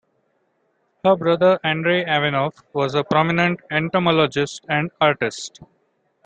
Her 1.05 1.15
brother 1.15 1.59
Andrey 1.63 2.03
Avinoff 2.03 2.63
was 2.73 2.95
a 2.95 3.03
prominent 3.03 3.59
entomologist 3.71 4.65
and 4.67 4.89
artist. 4.99 5.59